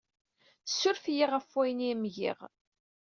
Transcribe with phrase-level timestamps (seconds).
[0.65, 2.39] Ssuref-iyi ɣef wayen ay am-giɣ.